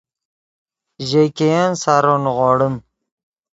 ژے 1.07 1.23
ګئین 1.37 1.71
سارو 1.83 2.13
نیغوڑیم 2.23 2.75